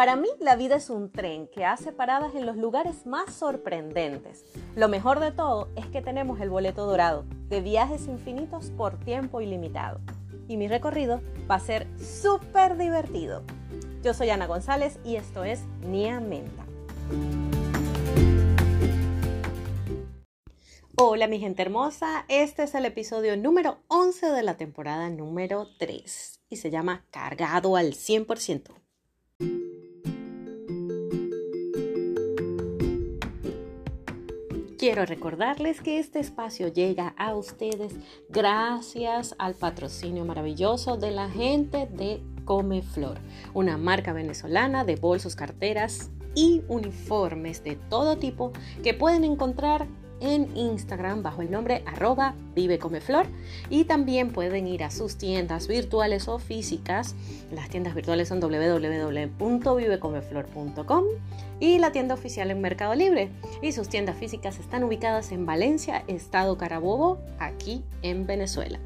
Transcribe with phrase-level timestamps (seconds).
[0.00, 4.46] Para mí la vida es un tren que hace paradas en los lugares más sorprendentes.
[4.74, 9.42] Lo mejor de todo es que tenemos el boleto dorado de viajes infinitos por tiempo
[9.42, 10.00] ilimitado.
[10.48, 11.20] Y mi recorrido
[11.50, 13.42] va a ser súper divertido.
[14.02, 16.64] Yo soy Ana González y esto es Nia Menta.
[20.96, 26.40] Hola mi gente hermosa, este es el episodio número 11 de la temporada número 3
[26.48, 28.80] y se llama Cargado al 100%.
[34.80, 37.96] Quiero recordarles que este espacio llega a ustedes
[38.30, 43.18] gracias al patrocinio maravilloso de la gente de Comeflor,
[43.52, 49.86] una marca venezolana de bolsos, carteras y uniformes de todo tipo que pueden encontrar
[50.20, 53.26] en Instagram bajo el nombre arroba vivecomeflor
[53.68, 57.14] y también pueden ir a sus tiendas virtuales o físicas.
[57.52, 61.04] Las tiendas virtuales son www.vivecomeflor.com
[61.60, 63.30] y la tienda oficial en Mercado Libre.
[63.62, 68.78] Y sus tiendas físicas están ubicadas en Valencia, Estado Carabobo, aquí en Venezuela.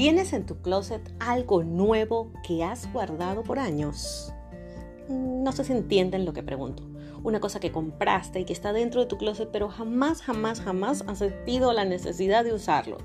[0.00, 4.32] ¿Tienes en tu closet algo nuevo que has guardado por años?
[5.10, 6.84] No sé si entienden lo que pregunto.
[7.22, 11.04] Una cosa que compraste y que está dentro de tu closet, pero jamás, jamás, jamás
[11.06, 12.96] has sentido la necesidad de usarlo.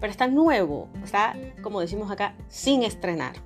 [0.00, 3.36] Pero está nuevo, está, como decimos acá, sin estrenar.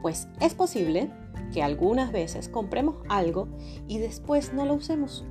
[0.00, 1.10] Pues es posible
[1.52, 3.48] que algunas veces compremos algo
[3.88, 5.24] y después no lo usemos.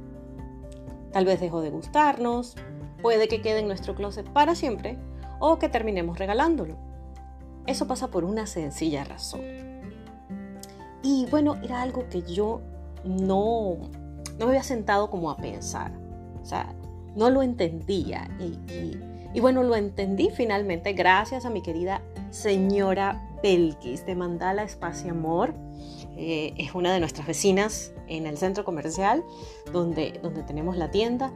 [1.13, 2.57] Tal vez dejó de gustarnos,
[3.01, 4.99] puede que quede en nuestro closet para siempre
[5.39, 6.77] o que terminemos regalándolo.
[7.67, 9.41] Eso pasa por una sencilla razón.
[11.01, 12.61] Y bueno, era algo que yo
[13.03, 13.77] no,
[14.37, 15.91] no me había sentado como a pensar.
[16.41, 16.75] O sea,
[17.15, 18.29] no lo entendía.
[19.33, 25.53] Y, bueno, lo entendí finalmente gracias a mi querida señora Belkis de Mandala Espacio Amor.
[26.17, 29.23] Eh, es una de nuestras vecinas en el centro comercial
[29.71, 31.31] donde, donde tenemos la tienda.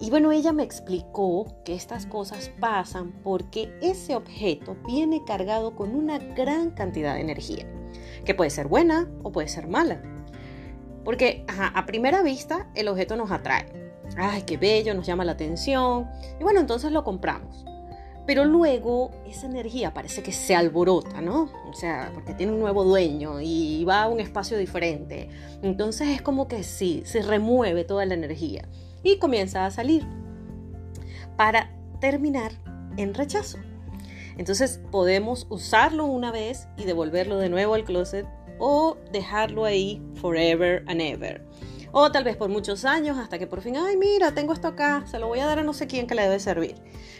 [0.00, 5.94] Y bueno, ella me explicó que estas cosas pasan porque ese objeto viene cargado con
[5.94, 7.64] una gran cantidad de energía,
[8.24, 10.02] que puede ser buena o puede ser mala.
[11.04, 13.66] Porque a primera vista el objeto nos atrae.
[14.16, 16.10] Ay, qué bello, nos llama la atención.
[16.40, 17.64] Y bueno, entonces lo compramos.
[18.26, 21.50] Pero luego esa energía parece que se alborota, ¿no?
[21.68, 25.28] O sea, porque tiene un nuevo dueño y va a un espacio diferente.
[25.62, 28.68] Entonces es como que sí, se remueve toda la energía
[29.02, 30.06] y comienza a salir
[31.36, 32.52] para terminar
[32.96, 33.58] en rechazo.
[34.38, 38.26] Entonces podemos usarlo una vez y devolverlo de nuevo al closet
[38.58, 41.44] o dejarlo ahí forever and ever.
[41.94, 45.04] O tal vez por muchos años hasta que por fin, ay mira, tengo esto acá,
[45.06, 46.76] se lo voy a dar a no sé quién que le debe servir.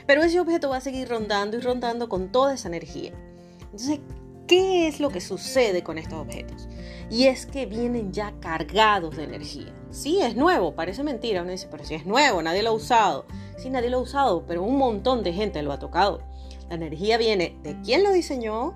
[0.07, 3.13] Pero ese objeto va a seguir rondando y rondando con toda esa energía.
[3.61, 4.01] Entonces,
[4.47, 6.69] ¿qué es lo que sucede con estos objetos?
[7.11, 9.75] Y es que vienen ya cargados de energía.
[9.91, 11.43] Sí, es nuevo, parece mentira.
[11.43, 13.27] Uno dice, pero si es nuevo, nadie lo ha usado.
[13.59, 16.23] Sí, nadie lo ha usado, pero un montón de gente lo ha tocado.
[16.71, 18.75] La energía viene de quién lo diseñó,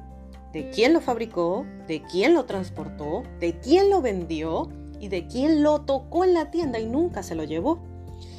[0.53, 4.69] de quién lo fabricó, de quién lo transportó, de quién lo vendió
[5.01, 7.83] y de quién lo tocó en la tienda y nunca se lo llevó.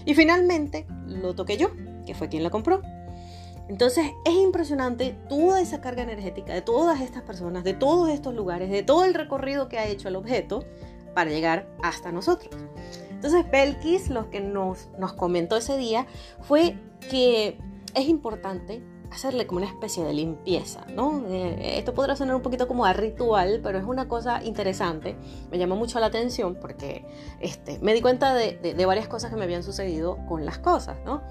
[0.06, 1.70] Y finalmente lo toqué yo,
[2.06, 2.82] que fue quien lo compró.
[3.68, 8.70] Entonces es impresionante toda esa carga energética de todas estas personas, de todos estos lugares,
[8.70, 10.64] de todo el recorrido que ha hecho el objeto
[11.14, 12.50] para llegar hasta nosotros.
[13.12, 16.08] Entonces Belkis lo que nos, nos comentó ese día
[16.42, 16.78] fue
[17.10, 17.58] que
[17.94, 18.82] es importante
[19.12, 21.24] hacerle como una especie de limpieza, ¿no?
[21.28, 25.16] Eh, esto podrá sonar un poquito como a ritual, pero es una cosa interesante.
[25.52, 27.06] Me llamó mucho la atención porque
[27.40, 30.60] este, me di cuenta de, de, de varias cosas que me habían sucedido con las
[30.60, 31.22] cosas, ¿no?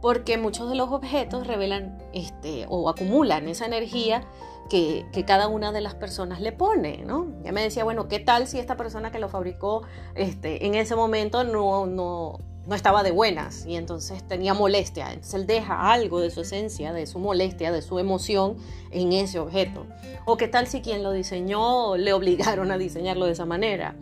[0.00, 4.22] porque muchos de los objetos revelan este, o acumulan esa energía
[4.68, 7.26] que, cada una de las personas le pone, ¿no?
[7.42, 9.82] Ya me decía, bueno, ¿qué tal si esta persona que lo fabricó
[10.14, 15.12] este, en ese momento no, no, no estaba de buenas y entonces tenía molestia?
[15.12, 18.56] Entonces él deja algo de su esencia, de su molestia, de su emoción
[18.90, 19.86] en ese objeto.
[20.24, 23.96] O qué tal si quien lo diseñó le obligaron a diseñarlo de esa manera.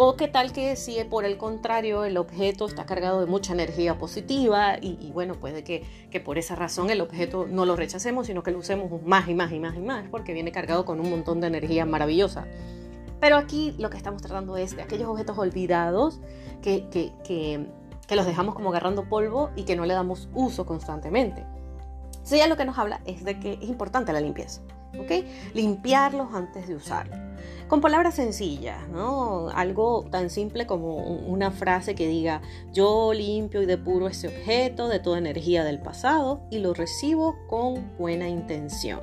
[0.00, 3.98] O qué tal que si por el contrario el objeto está cargado de mucha energía
[3.98, 5.82] positiva y, bueno, puede que,
[6.12, 9.34] que, por esa razón el objeto no lo rechacemos, sino que lo usemos más y
[9.34, 12.46] más y más y más, porque viene cargado con un montón de energía maravillosa.
[13.20, 16.20] Pero aquí lo que estamos tratando es de aquellos objetos olvidados
[16.62, 17.66] que, que, que,
[18.08, 21.46] que los dejamos como agarrando polvo y que no le damos uso constantemente.
[22.06, 24.62] Entonces ya lo que nos habla es de que es importante la limpieza,
[24.98, 25.24] ¿ok?
[25.54, 27.18] Limpiarlos antes de usarlos.
[27.68, 29.50] con palabras sencillas, ¿no?
[29.50, 32.40] Algo tan simple como una frase que diga,
[32.72, 37.96] yo limpio y depuro ese objeto de toda energía del pasado y lo recibo con
[37.98, 39.00] buena intención.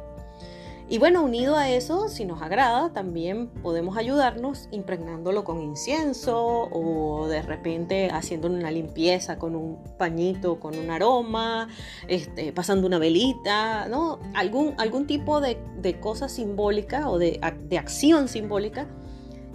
[0.87, 7.27] Y bueno, unido a eso, si nos agrada, también podemos ayudarnos impregnándolo con incienso o
[7.27, 11.69] de repente haciendo una limpieza con un pañito, con un aroma,
[12.07, 14.19] este, pasando una velita, ¿no?
[14.35, 15.57] Algún, algún tipo de,
[15.99, 18.87] cosa simbólica o de, de acción simbólica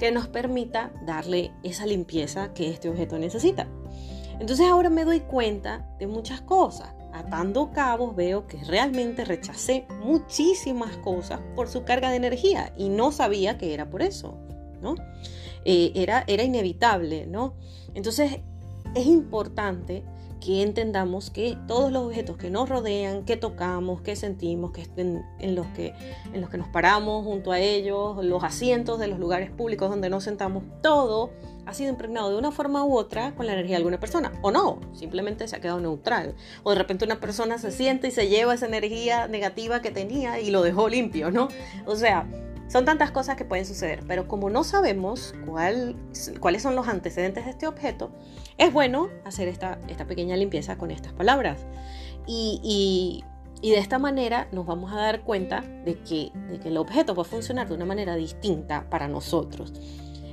[0.00, 3.68] que nos permita darle esa limpieza que este objeto necesita.
[4.40, 10.96] Entonces ahora me doy cuenta de muchas cosas atando cabos veo que realmente rechacé muchísimas
[10.98, 14.36] cosas por su carga de energía y no sabía que era por eso,
[14.82, 14.94] ¿no?
[15.64, 17.54] Eh, era, era inevitable, ¿no?
[17.94, 18.40] Entonces
[18.94, 20.04] es importante
[20.40, 25.24] que entendamos que todos los objetos que nos rodean, que tocamos, que sentimos, que en,
[25.38, 25.94] en, los que
[26.32, 30.10] en los que nos paramos junto a ellos, los asientos de los lugares públicos donde
[30.10, 31.30] nos sentamos, todo
[31.66, 34.32] ha sido impregnado de una forma u otra con la energía de alguna persona.
[34.42, 36.34] O no, simplemente se ha quedado neutral.
[36.62, 40.40] O de repente una persona se siente y se lleva esa energía negativa que tenía
[40.40, 41.48] y lo dejó limpio, ¿no?
[41.86, 42.26] O sea,
[42.70, 45.96] son tantas cosas que pueden suceder, pero como no sabemos cuál,
[46.38, 48.12] cuáles son los antecedentes de este objeto,
[48.58, 51.66] es bueno hacer esta, esta pequeña limpieza con estas palabras.
[52.26, 53.24] Y,
[53.60, 57.14] y, de esta manera nos vamos a dar cuenta de que, de que el objeto
[57.14, 59.72] va a funcionar de una manera distinta para nosotros.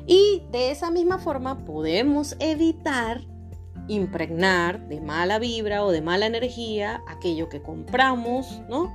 [0.05, 3.21] Y de esa misma forma podemos evitar
[3.87, 8.93] impregnar de mala vibra o de mala energía aquello que compramos, ¿no?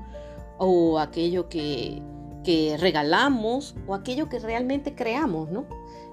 [0.58, 2.02] O aquello que,
[2.44, 5.64] que regalamos o aquello que realmente creamos, ¿no?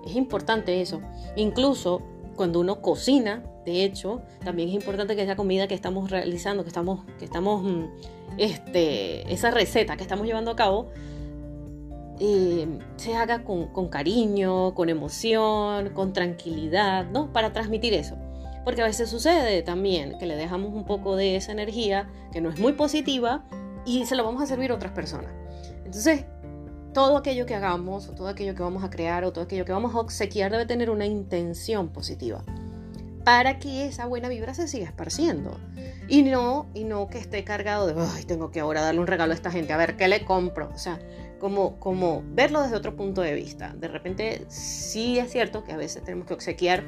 [0.05, 1.01] Es importante eso.
[1.35, 2.01] Incluso
[2.35, 6.69] cuando uno cocina, de hecho, también es importante que esa comida que estamos realizando, que
[6.69, 7.85] estamos, que estamos, mm,
[8.37, 10.87] este, esa receta que estamos llevando a cabo,
[12.19, 12.67] eh,
[12.97, 17.31] se haga con, con, cariño, con emoción, con tranquilidad, ¿no?
[17.33, 18.17] Para transmitir eso.
[18.63, 22.49] Porque a veces sucede también que le dejamos un poco de esa energía que no
[22.49, 23.43] es muy positiva
[23.85, 25.31] y se lo vamos a servir a otras personas.
[25.85, 26.25] Entonces,
[26.93, 29.71] todo aquello que hagamos, o todo aquello que vamos a crear, o todo aquello que
[29.71, 32.43] vamos a obsequiar debe tener una intención positiva
[33.23, 35.57] para que esa buena vibra se siga esparciendo.
[36.07, 39.33] Y no, y no que esté cargado de, ay, tengo que ahora darle un regalo
[39.33, 40.71] a esta gente, a ver qué le compro.
[40.73, 40.99] O sea,
[41.39, 43.73] como, como verlo desde otro punto de vista.
[43.73, 46.83] De repente, sí es cierto que a veces tenemos que obsequiar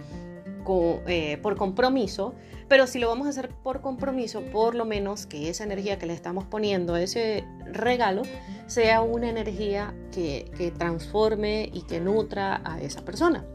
[1.08, 2.34] eh, por compromiso,
[2.68, 6.06] pero si lo vamos a hacer por compromiso, por lo menos que esa energía que
[6.06, 8.22] le estamos poniendo ese regalo
[8.68, 13.46] sea una energía que, transforme y que nutra a esa persona.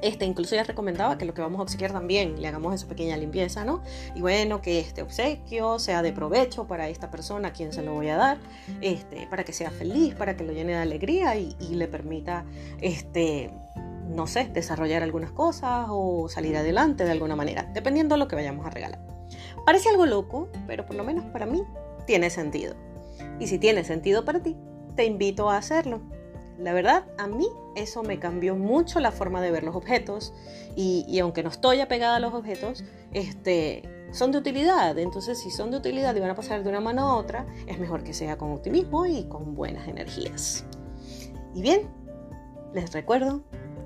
[0.00, 3.16] Este, incluso ya recomendaba que lo que vamos a obsequiar también le hagamos esa pequeña
[3.16, 3.82] limpieza, ¿no?
[4.14, 7.94] Y bueno, que este obsequio sea de provecho para esta persona a quien se lo
[7.94, 8.38] voy a dar,
[8.80, 12.44] este, para que sea feliz, para que lo llene de alegría y le permita,
[12.80, 13.50] este,
[14.14, 18.36] no sé, desarrollar algunas cosas o salir adelante de alguna manera, dependiendo de lo que
[18.36, 19.00] vayamos a regalar.
[19.64, 21.62] Parece algo loco, pero por lo menos para mí
[22.06, 22.74] tiene sentido.
[23.38, 24.56] Y si tiene sentido para ti,
[24.96, 26.00] te invito a hacerlo.
[26.58, 30.34] La verdad, a mí eso me cambió mucho la forma de ver los objetos
[30.76, 34.98] y, y aunque no estoy apegada a los objetos, este, son de utilidad.
[34.98, 37.78] Entonces, si son de utilidad y van a pasar de una mano a otra, es
[37.78, 40.64] mejor que sea con optimismo y con buenas energías.
[41.54, 41.88] Y bien,
[42.74, 43.42] les recuerdo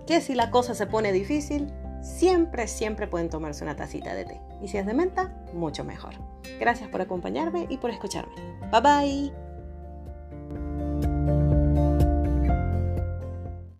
[0.06, 1.72] que si la cosa se pone difícil,
[2.02, 4.40] siempre, siempre pueden tomarse una tacita de té.
[4.62, 6.14] Y si es de menta, mucho mejor.
[6.60, 8.34] Gracias por acompañarme y por escucharme.
[8.70, 9.43] Bye bye.